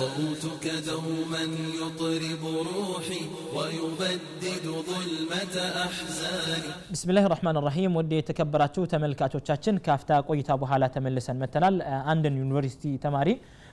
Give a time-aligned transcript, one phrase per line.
[0.00, 1.42] صوتك دوما
[1.80, 3.22] يطرب روحي
[3.56, 5.54] ويبدد ظلمة
[5.86, 11.76] أحزاني ብስሚላህ ራህማን ራሂም ወደ የተከበራችሁ ተመልካቾቻችን ካፍታ ቆይታ በኋላ ተመልሰን መተናል
[12.12, 13.28] አንድን ዩኒቨርሲቲ ተማሪ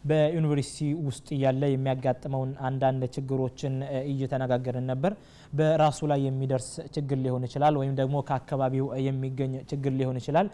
[0.09, 3.73] በዩኒቨርሲቲ ውስጥ እያለ የሚያጋጥመውን አንዳንድ ችግሮችን
[4.11, 5.11] እየተነጋገርን ነበር
[5.59, 10.47] በራሱ ላይ የሚደርስ ችግር ሊሆን ይችላል ወይም ደግሞ ከአካባቢው የሚገኝ ችግር ሊሆን ይችላል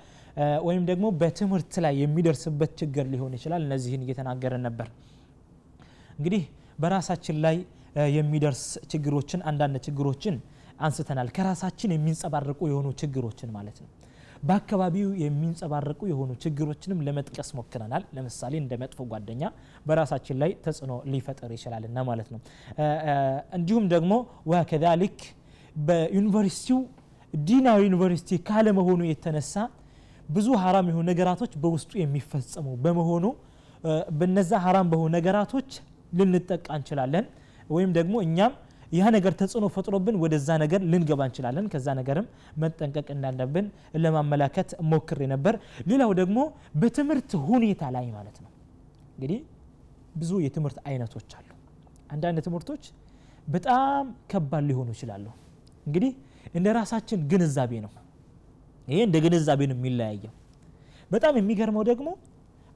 [0.67, 4.89] ወይም ደግሞ በትምህርት ላይ የሚደርስበት ችግር ሊሆን ይችላል እነዚህን እየተናገርን ነበር
[6.22, 6.42] እንግዲህ
[6.82, 7.56] በራሳችን ላይ
[8.16, 8.60] የሚደርስ
[8.92, 10.34] ችግሮችን አንዳንድ ችግሮችን
[10.80, 13.88] አንስተናል። ከራሳችን የሚንጸባረቁ የሆኑ ችግሮችን ማለት ነው።
[14.42, 19.42] በአካባቢው የሚንጸባረቁ የሆኑ ችግሮችንም ለመጥቀስ ሞክረናል። ለምሳሌ እንደ መጥፎ ጓደኛ
[19.86, 22.40] በራሳችን ላይ ተጽዕኖ ሊፈጥር ይችላልና ማለት ነው።
[23.58, 24.12] እንዲሁም ደግሞ
[24.52, 25.18] ወከዛሊክ
[25.82, 26.80] በዩኒቨርሲቲው
[27.42, 29.54] ዲናዊ ዩኒቨርሲቲ ካለመሆኑ የተነሳ
[30.28, 33.24] ብዙ ሀራም የሆኑ ነገራቶች በውስጡ የሚፈጸሙ በመሆኑ
[34.18, 35.70] በነዛ ሀራም በሆኑ ነገራቶች
[36.12, 37.24] ልንጠቃ እንችላለን
[37.70, 38.52] ወይም ደግሞ እኛም
[38.92, 42.26] ያ ነገር ተጽዕኖ ፈጥሮብን ወደዛ ነገር ልንገባ እንችላለን። ከዛ ነገርም
[42.62, 43.66] መጠንቀቅ እንዳለብን
[44.02, 45.54] ለማመላከት ሞክሬ ነበር።
[45.90, 46.38] ሌላው ደግሞ
[46.80, 48.50] በትምህርት ሁኔታ ላይ ማለት ነው።
[49.14, 49.40] እንግዲህ
[50.16, 51.48] ብዙ የትምህርት አይነቶች አሉ።
[52.12, 52.82] አንዳንድ ትምህርቶች
[53.48, 55.26] በጣም ከባድ ሊሆኑ ይችላሉ።
[55.86, 56.12] እንግዲህ
[56.54, 57.92] እንደ ራሳችን ግንዛቤ ነው።
[58.88, 60.32] ይሄ እንደ ግንዛቤ ነው የሚለያየው።
[61.10, 62.08] በጣም የሚገርመው ደግሞ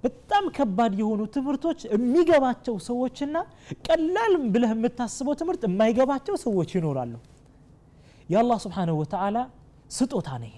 [0.06, 3.36] በጣም ከባድ የሆኑ ትምህርቶች የሚገባቸው ሰዎችና
[3.86, 7.14] ቀላል ብለህ የምታስበው ትምህርት የማይገባቸው ሰዎች ይኖራሉ።
[8.28, 9.38] የአላህ ስብሓንሁ ወተዓላ
[9.90, 10.52] ስጦታ ነው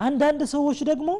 [0.00, 1.10] አንዳንድ ሰዎች ደግሞ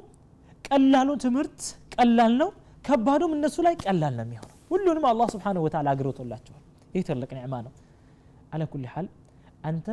[0.68, 1.60] ቀላሉ ትምህርት
[1.94, 2.48] ቀላል ነው
[2.84, 6.62] ከባዱም እነሱ ላይ ቀላል ነው የሚሆነው። ሁሉንም አላህ ስብሓንሁ ወተዓላ አግሮቶላቸዋል
[6.94, 7.72] ይህ ትልቅ ኒዕማ ነው።
[8.52, 8.62] አለ
[8.94, 9.06] ሓል
[9.68, 9.86] አንተ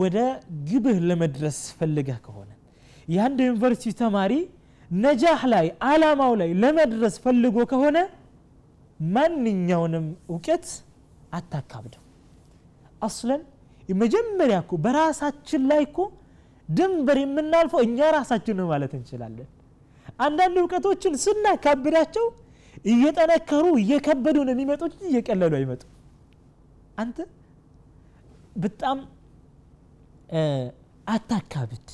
[0.00, 0.16] ወደ
[0.70, 2.50] ግብህ ለመድረስ ፈልገህ ከሆነ
[3.08, 4.32] የአንድ ዩኒቨርሲቲ ተማሪ
[4.90, 7.98] ነጃህ ላይ አላማው ላይ ለመድረስ ፈልጎ ከሆነ
[9.10, 10.66] ማንኛውንም እውቀት
[11.38, 12.02] አታካብደው።
[13.06, 13.42] አስለን
[13.98, 15.98] መጀመሪያ እኮ በራሳችን ላይ እኮ
[16.68, 19.48] ድንበር የምናልፈው እኛ ራሳችን ነው ማለት እንችላለን።
[20.24, 22.26] አንዳንድ እውቀቶችን ስናካብዳቸው
[22.84, 25.82] እየጠነከሩ እየከበዱ ነው የሚመጡት እየቀለሉ አይመጡ
[26.98, 27.18] አንተ
[28.56, 28.98] በጣም
[31.14, 31.88] አታካብድ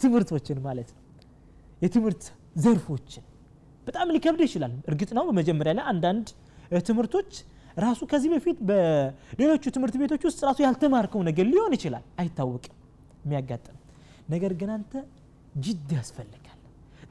[0.00, 1.00] ትምህርቶችን ማለት ነው
[1.84, 2.24] የትምህርት
[2.64, 3.24] ዘርፎችን
[3.86, 6.26] በጣም ሊከብድ ይችላል። እርግጥ ነው በመጀመሪያ ላይ አንዳንድ
[6.88, 7.30] ትምህርቶች
[7.78, 12.74] ራሱ ከዚህ በፊት በሌሎቹ ትምህርት ቤቶች ውስጥ ራሱ ያልተማርከው ነገር ሊሆን ይችላል። አይታወቅም
[13.24, 13.78] የሚያጋጥም።
[14.30, 14.92] ነገር ግን አንተ
[15.64, 16.58] ጅድ ያስፈልጋል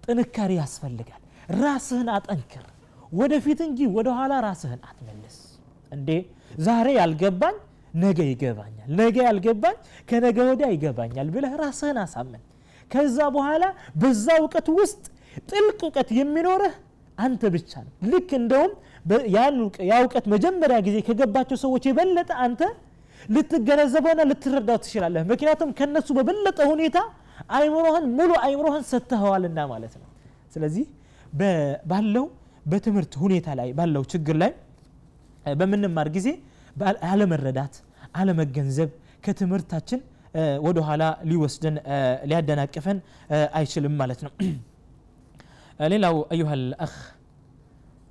[0.06, 1.22] ጥንካሬ ያስፈልጋል።
[1.60, 2.66] ራስህን አጠንክር
[3.12, 5.36] ወደፊት እንጂ ወደኋላ ራስህን አትመልስ።
[5.92, 6.10] እንዴ?
[6.66, 7.56] ዛሬ ያልገባኝ
[7.96, 9.76] ነገ ይገባኛል ነገ ያልገባኝ
[10.10, 12.42] ከነገ ወዲያ ይገባኛል ብለህ ራስህን አሳምን
[12.94, 13.64] ከዛ በኋላ
[14.02, 15.04] በዛ እውቀት ውስጥ
[15.50, 16.74] ጥልቅ እውቀት የሚኖርህ
[17.18, 18.72] አንተ ብቻ ነው ልክ እንደውም
[19.90, 22.62] ያ እውቀት መጀመሪያ ጊዜ ከገባቸው ሰዎች የበለጠ አንተ
[23.30, 26.98] ልትገነዘበውና ልትረዳው ትችላለህ። ምክንያቱም ከነሱ በበለጠ ሁኔታ
[27.58, 30.08] አይምሮህን ሙሉ አይምሮህን ሰጥተኸዋልና ማለት ነው።
[30.54, 30.86] ስለዚህ
[31.92, 32.26] ባለው
[32.66, 34.52] በትምህርት ሁኔታ ላይ ባለው ችግር ላይ
[35.60, 36.28] በምንማር ጊዜ
[37.10, 37.74] አለመረዳት
[38.20, 38.90] አለመገንዘብ
[39.26, 40.00] ከትምህርታችን
[40.66, 41.76] ወደ ኋላ ሊወስደን
[42.30, 42.98] ሊያደናቅፈን
[43.58, 44.32] አይችልም ማለት ነው።
[45.94, 46.94] ሌላው አዩሃ ልአኽ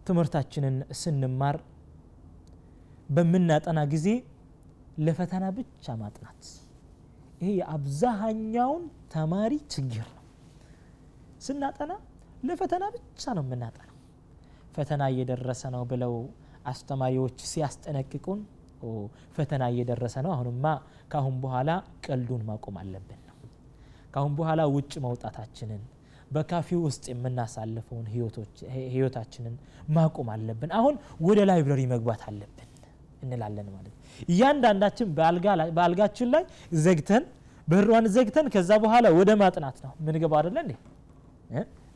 [0.06, 1.56] ትምህርታችንን ስንማር
[3.08, 4.08] በምናጠና ጊዜ
[4.98, 6.42] ለፈተና ብቻ ማጥናት።
[7.40, 8.82] ይሄ የአብዛሃኛውን
[9.14, 10.24] ተማሪ ችግር ነው።
[11.46, 11.92] ስናጠና
[12.48, 13.96] ለፈተና ብቻ ነው የምናጠናው።
[14.76, 16.14] ፈተና እየደረሰ ነው ብለው
[16.66, 18.40] አስተማሪዎች ሲያስጠነቅቁን
[19.36, 20.64] ፈተና እየደረሰ ነው። አሁንማ
[21.12, 21.70] ካሁን በኋላ
[22.06, 23.36] ቀልዱን ማቆም አለብን ነው።
[24.14, 25.82] ካሁን በኋላ ውጭ መውጣታችንን
[26.32, 28.06] በካፌ ውስጥ የምናሳልፈውን
[28.94, 29.54] ህይወታችንን
[29.96, 30.94] ማቆም አለብን። አሁን
[31.26, 32.68] ወደ ላይብረሪ መግባት አለብን
[33.24, 33.94] እንላለን ማለት
[34.28, 35.08] እያንዳንዳችን
[35.76, 36.44] በአልጋችን ላይ
[36.84, 37.24] ዘግተን
[37.68, 40.72] በሯን ዘግተን ከዛ በኋላ ወደ ማጥናት ነው ምንገባው አደለ እንዴ?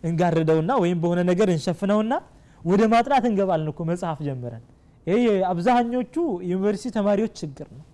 [0.05, 2.15] እንጋርደውና ወይም በሆነ ነገር እንሸፍነውና
[2.63, 4.63] ወደ ማጥናት እንገባለን እኮ መጽሐፍ ጀምረን
[5.07, 6.15] ይህ አብዛኞቹ
[6.51, 7.85] ዩኒቨርሲቲ ተማሪዎች ችግር ነው።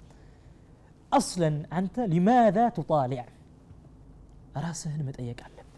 [1.13, 3.25] አስለን አንተ ሊማذا ትጣሊዕ?
[4.57, 5.69] ራስህን መጠየቅ አለብን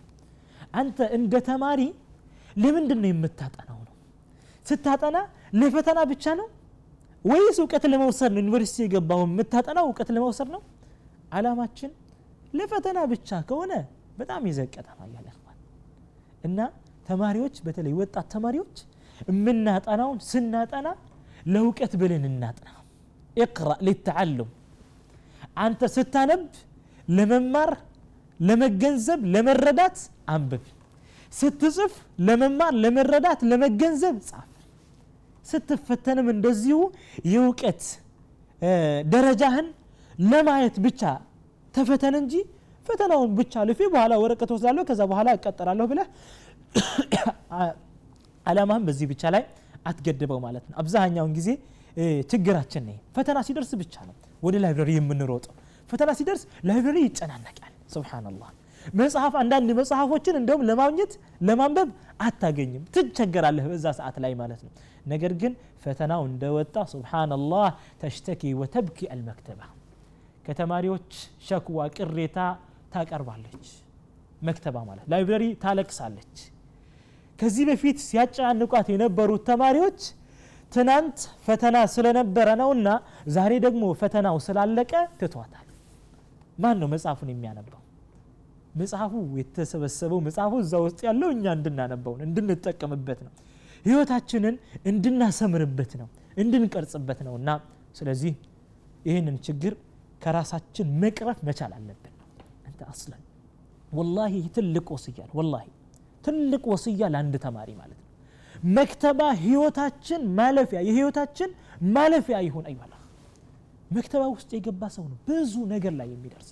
[0.80, 1.80] አንተ እንደ ተማሪ
[2.56, 3.92] ለምንድን ነው የምታጠናው ነው?
[4.66, 5.16] ስታጠና
[5.60, 6.48] ለፈተና ብቻ ነው?
[7.24, 9.20] ወይስ እውቀት ለመውሰድ ነው ዩኒቨርሲቲ የገባው?
[9.26, 10.62] የምታጠናው እውቀት ለመውሰድ ነው?
[11.32, 11.90] አላማችን
[12.54, 13.72] ለፈተና ብቻ ከሆነ
[14.18, 15.28] በጣም ይዘቀጠናል ያለ
[16.44, 16.58] እና
[17.08, 18.76] ተማሪዎች በተለይ ወጣት ተማሪዎች
[19.30, 20.88] የምናጠናውን ስናጠና
[21.46, 22.68] ለእውቀት ብለን እናጥና
[23.36, 24.50] እቅራ ሊተዓሉም
[25.64, 26.42] አንተ ስታነብ
[27.08, 27.70] ለመማር
[28.40, 29.98] ለመገንዘብ ለመረዳት
[30.34, 30.64] አንብብ
[31.32, 31.92] ስትጽፍ
[32.26, 34.50] ለመማር ለመረዳት ለመገንዘብ ጻፍ.
[35.44, 36.78] ስትፈተንም እንደዚሁ
[37.32, 37.82] የእውቀት
[39.14, 39.66] ደረጃህን
[40.30, 41.02] ለማየት ብቻ
[41.74, 42.34] ተፈተን እንጂ
[42.86, 46.08] ፈተናውን ብቻ ልፌ በኋላ ወረቀት ወስዳለሁ ከዛ በኋላ እቀጠላለሁ ብለህ
[48.46, 49.42] አላማህን በዚህ ብቻ ላይ
[49.86, 51.48] አትገድበው ማለት ነው። አብዛኛውን ጊዜ
[52.30, 55.52] ችግራችን ነው ፈተና ሲደርስ ብቻ ነው ወደ ላይብረሪ የምንሮጠው።
[55.88, 58.50] ፈተና ሲደርስ ላይብረሪ ይጨናነቃል። ስብናላህ
[58.94, 61.12] መጽሐፍ አንዳንድ መጽሐፎችን እንደውም ለማግኘት
[61.48, 61.88] ለማንበብ
[62.20, 64.72] አታገኝም። ትቸገራለህ በዛ ሰዓት ላይ ማለት ነው።
[65.06, 65.52] ነገር ግን
[65.84, 67.68] ፈተናው እንደወጣ ስብናላህ
[68.02, 69.60] ተሽተኪ ወተብኪ አልመክተባ።
[70.46, 71.10] ከተማሪዎች
[71.46, 72.38] ሸክዋ ቅሬታ
[72.94, 73.68] ታቀርባለች።
[74.42, 76.34] መክተባ ማለት ላይብረሪ ታለቅሳለች
[77.44, 79.98] ከዚህ በፊት ሲያጨናንቋት የነበሩት ተማሪዎች
[80.72, 82.88] ትናንት ፈተና ስለነበረ ነውና
[83.34, 85.66] ዛሬ ደግሞ ፈተናው ስላለቀ ትቷታል።
[86.58, 87.80] ማን ነው መጽሐፉን የሚያነባው
[88.74, 93.32] መጽሐፉ የተሰበሰበው መጽሐፉ እዛ ውስጥ ያለው እኛ እንድናነበው ነው እንድንጠቀምበት ነው።
[93.84, 94.56] ህይወታችንን
[94.86, 97.50] እንድናሰምርበት ነው እንድንቀርጽበት ነው እና
[97.96, 98.32] ስለዚህ
[99.06, 99.74] ይህንን ችግር
[100.22, 102.14] ከራሳችን መቅረፍ መቻል አለብን።
[102.66, 103.22] አንተ አስለን።
[103.92, 105.36] ወላሂ ትልቅ ወስያ ነው
[106.24, 108.08] ትልቅ ወስያ ለአንድ ተማሪ ማለት ነው።
[108.74, 111.50] መክተባ ህይወታችን ማለፊያ የህይወታችን
[111.96, 112.92] ማለፊያ ይሁን አይባላ
[113.90, 116.50] መክተባ ውስጥ የገባ ሰው ነው ብዙ ነገር ላይ የሚደርስ።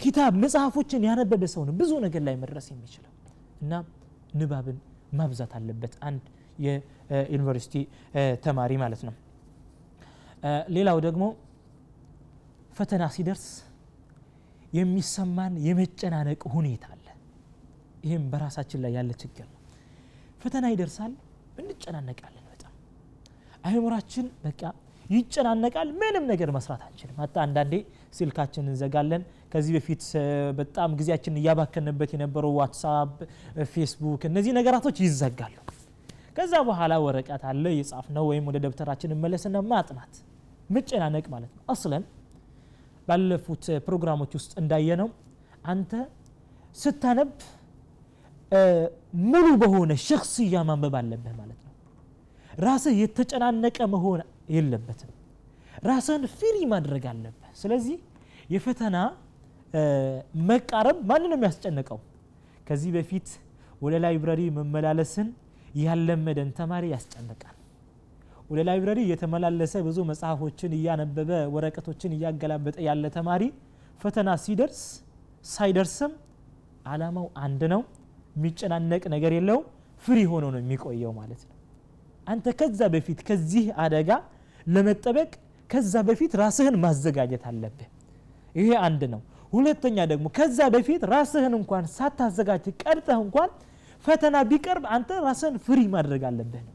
[0.00, 3.12] ኪታብ መጽሐፎችን ያነበበ ሰው ነው ብዙ ነገር ላይ መድረስ የሚችለው።
[3.62, 3.72] እና
[4.38, 4.78] ንባብን
[5.18, 6.24] ማብዛት አለበት አንድ
[6.64, 7.74] የዩኒቨርሲቲ
[8.44, 9.14] ተማሪ ማለት ነው።
[10.76, 11.24] ሌላው ደግሞ
[12.76, 13.44] ፈተና ሲደርስ
[14.72, 17.05] የሚሰማን የመጨናነቅ ሁኔታ አለ
[18.06, 19.60] ይህም በራሳችን ላይ ያለ ችግር ነው።
[20.42, 21.12] ፈተና ይደርሳል
[21.62, 22.72] እንጨናነቃለን በጣም።
[23.64, 24.60] አይምራችን በቃ
[25.06, 27.74] ይጨናነቃል ምንም ነገር መስራት አንችልም። ሀታ አንዳንዴ
[28.12, 29.22] ስልካችን እንዘጋለን።
[29.52, 30.02] ከዚህ በፊት
[30.58, 33.12] በጣም ጊዜያችን እያባከንበት የነበረው ዋትሳፕ
[33.72, 35.54] ፌስቡክ እነዚህ ነገራቶች ይዘጋሉ።
[36.36, 40.14] ከዛ በኋላ ወረቀት አለ የጻፍ ነው ወይም ወደ ደብተራችን እመለስና ማጥናት
[40.70, 42.04] መጨናነቅ ማለት ነው። አስለን
[43.08, 45.08] ባለፉት ፕሮግራሞች ውስጥ እንዳየነው
[45.66, 45.92] አንተ
[46.76, 47.30] ስታነብ
[49.26, 51.72] ሙሉ በሆነ ሸክስያ ማንበብ አለብህ ማለት ነው።
[52.64, 54.20] ራስህ የተጨናነቀ መሆን
[54.54, 55.12] የለበትም።
[55.88, 57.96] ራስህን ፍሪ ማድረግ አለብህ። ስለዚህ
[58.54, 58.96] የፈተና
[60.48, 61.98] መቃረብ ማንን ነው የሚያስጨንቀው?
[62.68, 63.28] ከዚህ በፊት
[63.82, 65.28] ወደ ላይብረሪ መመላለስን
[65.80, 67.52] ያለመደን ተማሪ ያስጨንቃል።
[68.50, 73.42] ወደ ላይብረሪ እየተመላለሰ ብዙ መጽሐፎችን እያነበበ ወረቀቶችን እያገላበጠ ያለ ተማሪ
[74.00, 74.80] ፈተና ሲደርስ
[75.46, 76.12] ሳይደርስም
[76.86, 77.80] አላማው አንድ ነው
[78.36, 79.58] የሚጨናነቅ ነገር የለው
[80.02, 81.54] ፍሪ ሆኖ ነው የሚቆየው ማለት ነው።
[82.26, 84.10] አንተ ከዛ በፊት ከዚህ አደጋ
[84.66, 85.30] ለመጠበቅ
[85.70, 87.88] ከዛ በፊት ራስህን ማዘጋጀት አለብህ።
[88.54, 89.20] ይሄ አንድ ነው።
[89.52, 93.50] ሁለተኛ ደግሞ ከዛ በፊት ራስህን እንኳን ሳታዘጋጅ ቀድተህ እንኳን
[94.04, 96.74] ፈተና ቢቀርብ አንተ ራስህን ፍሪ ማድረግ አለብህ ነው።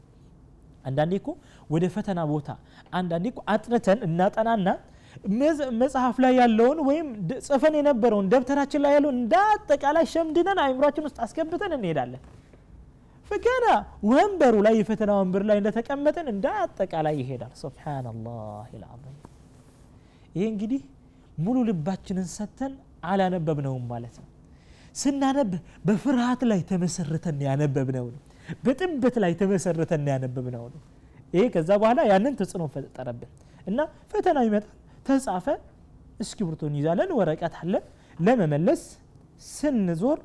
[0.84, 1.28] አንዳንዴ እኮ
[1.70, 2.48] ወደ ፈተና ቦታ
[2.92, 4.68] አንዳንዴ እኮ አጥንተን እናጠናና
[5.80, 7.08] መጽሐፍ ላይ ያለውን ወይም
[7.46, 12.22] ጽፈን የነበረውን ደብተራችን ላይ ያለውን እንደ አጠቃላይ ሸምድነን አይምሯችን ውስጥ አስገብተን እንሄዳለን።
[13.30, 13.66] ገና
[14.08, 18.08] ወንበሩ ላይ የፈተና ወንበር ላይ እንደተቀመጠን እንደ አጠቃላይ ይሄዳል። ስብናላህ
[18.74, 19.14] ልዓظም
[20.34, 20.82] ይሄ እንግዲህ
[21.38, 22.72] ሙሉ ልባችንን ሰተን
[23.04, 24.28] አላነበብነውም ማለት ነው።
[24.94, 25.52] ስናነብ
[25.86, 28.20] በፍርሃት ላይ ተመሰረተን ያነበብነው ነው።
[28.64, 30.80] በጥበት ላይ ተመሰረተን ያነበብነው ነው።
[31.32, 33.30] ይሄ ከዛ በኋላ ያንን ተጽዕኖ ፈጠረብን
[33.66, 33.78] እና
[34.12, 34.70] ፈተና ይመጣል
[35.06, 35.46] ተጻፈ።
[36.20, 37.74] እስክሪብቶን ይዛለን ወረቀት አለ
[38.18, 38.82] ለመመለስ
[39.50, 40.18] ስንዞር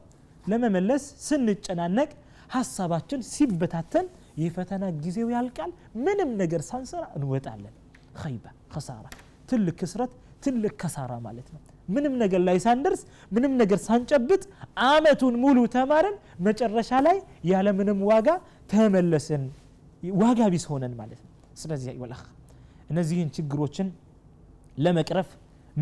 [0.46, 2.10] ለመመለስ ስንጨናነቅ
[2.53, 4.05] ሀሳባችን ሲበታተን
[4.38, 5.72] የፈተና ጊዜው ያልቃል።
[6.05, 7.74] ምንም ነገር ሳንሰራ እንወጣለን።
[8.22, 9.05] ኸይባ ከሳራ
[9.50, 10.12] ትልቅ ክስረት
[10.43, 14.41] ትልቅ ከሳራ ማለት ነው። ምንም ነገር ላይ ሳንደርስ ምንም ነገር ሳንጨብጥ
[14.88, 16.15] አመቱን ሙሉ ተማርን።
[16.48, 17.17] መጨረሻ ላይ
[17.51, 18.27] ያለምንም ዋጋ
[18.72, 19.43] ተመለስን።
[20.22, 21.91] ዋጋ ቢስ ሆነን ማለት ነው። ስለዚህ
[22.91, 23.88] እነዚህን ችግሮችን
[24.77, 25.29] ለመቅረፍ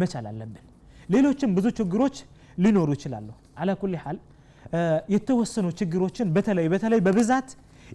[0.01, 0.65] መቻል አለብን።
[1.13, 2.15] ሌሎችም ብዙ ችግሮች
[2.63, 3.27] ሊኖሩ ይችላሉ።
[3.61, 3.93] አላ ኩል
[5.13, 7.49] የተወሰኑ ችግሮችን በተለይ በተለይ በብዛት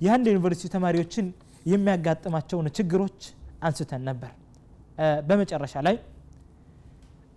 [0.05, 1.27] የአንድ ዩኒቨርሲቲ ተማሪዎችን
[1.73, 3.19] የሚያጋጥማቸውን ችግሮች
[3.69, 4.31] አንስተን ነበር።
[5.29, 5.97] በመጨረሻ ላይ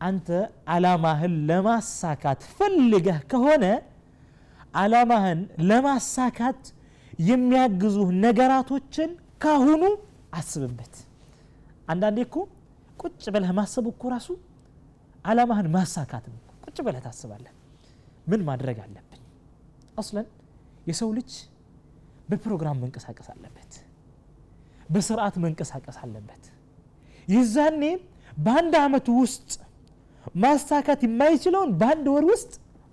[0.02, 0.28] አንተ
[0.74, 3.66] አላማህን ለማሳካት ፈልገህ ከሆነ
[4.82, 5.40] አላማህን
[5.70, 6.62] ለማሳካት
[7.30, 9.10] የሚያግዙ ነገራቶችን
[9.44, 9.84] ካሁኑ
[10.40, 10.94] አስብበት።
[11.88, 12.36] አንዳንዴ እኮ
[13.04, 14.28] ቁጭ ብለህ ማሰብ እኮ ራሱ
[15.26, 17.52] አላማህን ማሳካት ነው። ቁጭ ብለህ ታስባለህ።
[18.28, 19.22] ምን ማድረግ አለብን?
[20.00, 20.28] አስለን
[20.90, 21.32] የሰው ልጅ
[22.30, 23.72] በፕሮግራም መንቀሳቀስ አለበት።
[24.90, 26.44] በስርዓት መንቀሳቀስ አለበት።
[27.28, 27.84] ይዛኔ
[28.38, 29.52] በአንድ አመት ውስጥ
[30.44, 32.52] ማሳካት የማይችለውን በአንድ ወር ውስጥ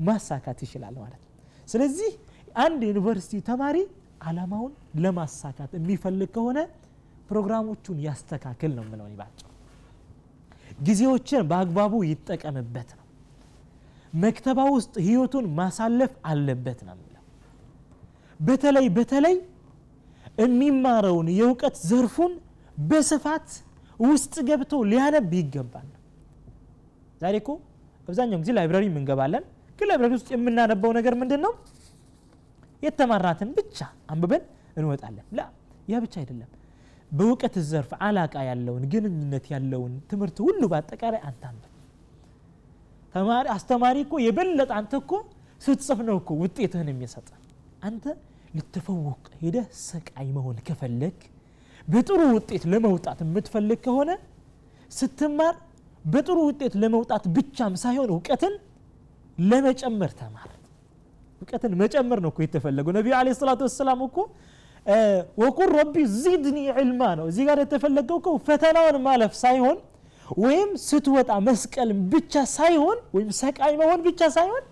[0.08, 1.32] ማሳካት ይችላል ማለት ነው።
[1.68, 2.10] ስለዚህ
[2.58, 3.76] አንድ ዩኒቨርሲቲ ተማሪ
[4.28, 4.72] አላማውን
[5.04, 6.58] ለማሳካት የሚፈልግ ከሆነ
[7.28, 9.46] ፕሮግራሞቹን ያስተካክል ነው የምለው ባጭሩ።
[10.80, 13.06] ጊዜዎችን በአግባቡ ይጠቀምበት ነው።
[14.22, 17.24] መክተባ ውስጥ ህይወቱን ማሳለፍ አለበት ነው የምለው።
[18.40, 19.36] በተለይ በተለይ
[20.42, 22.32] የሚማረውን የእውቀት ዘርፉን
[22.82, 23.48] በስፋት
[24.00, 25.88] ውስጥ ገብቶ ሊያነብ ይገባል።
[27.22, 27.50] ዛሬ እኮ
[28.08, 29.44] አብዛኛውን ጊዜ library እንገባለን፣
[29.78, 31.52] ግን library ውስጥ የምናነበው ነገር ምንድን ነው?
[32.82, 33.78] የተማራትን ብቻ
[34.12, 34.42] አንብበን
[34.78, 35.26] እንወጣለን።
[35.88, 36.48] ያ ብቻ አይደለም።
[37.10, 41.44] በእውቀት ዘርፍ አላቃ ያለውን ግንኙነት ያለውን ትምህርት ሁሉ በአጠቃላይ አንተ
[43.14, 45.12] ተማሪ አስተማሪ እኮ የበለጠ አንተ እኮ
[45.60, 47.28] ስትጽፍ ነው እኮ ውጤትህን የሚሰጥ
[47.88, 48.04] አንተ
[48.56, 51.18] ልትፈወቅ ሄደህ ሰቃይ መሆን ከፈለግ
[51.88, 54.10] በጥሩ ውጤት ለመውጣት የምትፈልግ ከሆነ
[54.90, 55.54] ስትማር
[56.04, 58.54] በጥሩ ውጤት ለመውጣት ብቻም ሳይሆን እውቀትን
[59.38, 60.50] ለመጨመር ተማር።
[61.40, 64.16] እውቀትን መጨመር ነው እኮ የተፈለገው። ነቢዩ ዓለይሂ ሰላቱ ወሰላም እኮ
[65.42, 69.78] ወቁል ረቢ ዚድኒ ዕልማ ነው። እዚህ ጋር የተፈለገው እኮ ፈተናውን ማለፍ ሳይሆን
[70.38, 74.64] ወይም ስትወጣ መስቀል ብቻ ሳይሆን ወይም ሰቃይ መሆን ብቻ ሳይሆን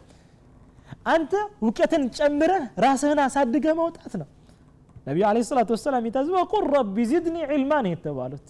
[1.12, 1.32] አንተ
[1.62, 4.28] እውቀትን ጨምረህ ራስህን አሳድገህ መውጣት ነው።
[5.06, 8.46] ነቢዩ ዓለይሂ ሰላቱ ወሰላም የታዘዙ ወቁል ረቢ ዚድኒ ዕልማ ነው የተባሉት።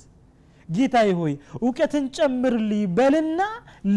[0.69, 3.41] ጌታዬ ሆይ እውቀትን ጨምርልኝ በልና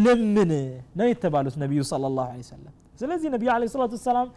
[0.02, 0.52] ለምን
[0.98, 4.27] ነው የተባሉት ነቢዩ ሰለላሁ ዐለይሂ ወሰለም። ስለዚህ ነቢዩ ዓለይሂ ሰላቱ ወሰላም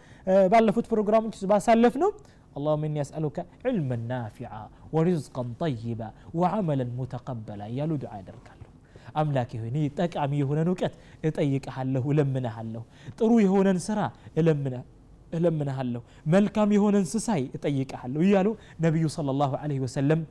[0.53, 2.11] ባለፉት ፕሮግራሞች ባሳለፍ ነው
[2.57, 4.63] اللهم إني أسألك علما نافعا
[4.95, 8.61] ورزقا طيبا وعملا متقبلا እያሉ ዱዓ ያደርጋሉ።
[9.19, 10.93] አምላኬ ሆይ እኔ ጠቃሚ የሆነን እውቀት
[11.27, 12.81] እጠይቅሃለሁ፣ እለምንሃለሁ።
[13.19, 13.99] ጥሩ የሆነን ስራ
[15.37, 16.01] እለምንሃለሁ፣
[16.35, 18.47] መልካም የሆነን ስሳይ እጠይቅሃለሁ እያሉ
[18.85, 20.21] ነቢዩ ሰለላሁ ዐለይሂ ወሰለም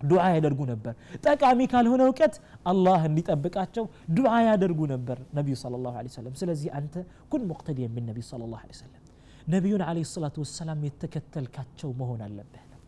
[0.00, 2.34] ዱዓ ያደርጉ ነበር። ጠቃሚ ካልሆነ እውቀት
[2.66, 3.84] አላህ እንዲጠብቃቸው
[4.16, 6.12] ዱዓ ያደርጉ ነበር ነቢዩ ሰለላሁ ዐለይሂ
[6.42, 6.94] ስለዚህ አንተ
[7.32, 9.02] ኩን ሙቅተዲየን ቢን ነቢይ ሰለላሁ ዐለይሂ ወሰለም
[9.48, 12.80] ነቢዩን ዓለይሂ ሰላቱ ወሰላም የተከተልካቸው መሆን አለብህ ነው።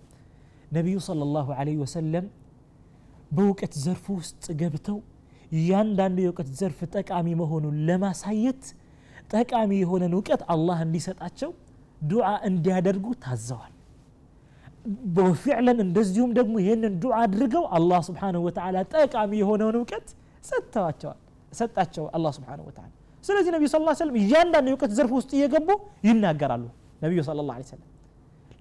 [0.71, 2.27] ነቢዩ ሰለላሁ ዐለይሂ ወሰለም
[3.31, 4.99] በእውቀት ዘርፍ ውስጥ ገብተው
[5.53, 8.63] እያንዳንዱ የእውቀት ዘርፍ ጠቃሚ መሆኑን ለማሳየት
[9.33, 11.51] ጠቃሚ የሆነን እውቀት አላህ እንዲሰጣቸው
[12.03, 13.73] ዱዓ እንዲያደርጉ ታዘዋል።
[15.17, 20.07] በፊዕለን እንደዚሁም ደግሞ ይህንን ዱዓ አድርገው አላህ ስብሓነሁ ወተዓላ ጠቃሚ የሆነውን እውቀት
[20.45, 21.19] ሰጥተዋቸዋል
[21.53, 22.91] ሰጣቸው አላህ ስብሓነሁ ወተዓላ።
[23.25, 25.69] ስለዚህ ነቢዩ ዐለይሂ ወሰለም እያንዳንዱ የእውቀት ዘርፍ ውስጥ እየገቡ
[26.09, 26.65] ይናገራሉ።
[27.03, 27.87] ነቢዩ ሰለላሁ ዐለይሂ ወሰለም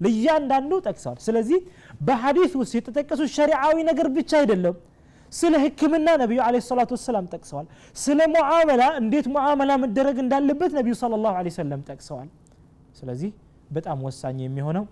[0.00, 1.58] ለእያንዳንዱ ጠቅሰዋል። ስለዚህ
[2.06, 4.76] በሐዲስ ውስጥ የተጠቀሱት ሸሪዓዊ ነገር ብቻ አይደለም።
[5.32, 11.32] ስለ ሕክምና ነቢዩ ዓለይሂ ሰላቱ ወሰላም ጠቅሰዋል። ስለ ሙዓመላ እንዴት ሙዓመላ መደረግ እንዳለበት ነቢዩ ሰለላሁ
[11.40, 12.28] ዐለይሂ ወሰለም ጠቅሰዋል።
[13.00, 13.30] ስለዚህ
[13.70, 14.84] በጣም ወሳኝ የሚሆነው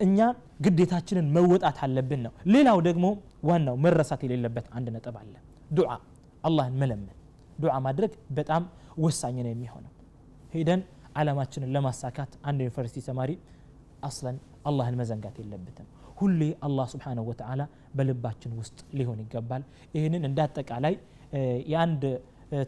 [0.00, 0.18] እኛ
[0.64, 3.06] ግዴታችንን መወጣት አለብን ነው። ሌላው ደግሞ
[3.48, 5.34] ዋናው መረሳት የሌለበት አንድ ነጥብ አለ።
[5.70, 5.90] ዱዓ
[6.44, 7.16] አላህን መለመን
[7.58, 8.62] ዱዓ ማድረግ በጣም
[9.04, 9.92] ወሳኝ ነው የሚሆነው
[10.54, 10.80] ሄደን
[11.16, 13.30] ዓላማችንን ለማሳካት አንድ ዩኒቨርሲቲ ተማሪ
[14.08, 14.36] አስለን
[14.68, 15.86] አላህን መዘንጋት የለበትም
[16.18, 17.62] ሁሌ አላህ ስብሓንሁ ወተዓላ
[17.96, 19.62] በልባችን ውስጥ ሊሆን ይገባል
[19.96, 20.94] ይህንን እንደ አጠቃላይ
[21.72, 22.02] የአንድ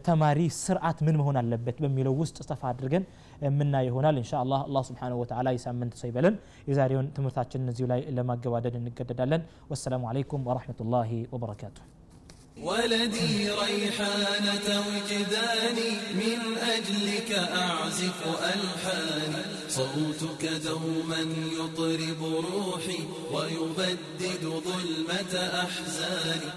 [0.06, 3.04] ተማሪ ስርዓት ምን መሆን አለበት በሚለው ውስጥ ሰፋ አድርገን
[3.46, 6.36] የምናይ ይሆናል እንሻ አላህ አላህ ስብሓንሁ ወተዓላ የሳምንት ሰው ይበለን
[6.70, 11.84] የዛሬውን ትምህርታችንን እዚሁ ላይ ለማገባደድ እንገደዳለን ወሰላሙ አለይኩም ወረሕመቱላሂ ወበረካቱሁ
[12.60, 16.40] ولدي ريحانة وجداني من
[16.76, 17.30] أجلك
[17.62, 18.18] أعزف
[18.52, 21.22] ألحاني صوتك دوما
[21.58, 23.00] يطرب روحي
[23.34, 26.50] ويبدد ظلمة أحزاني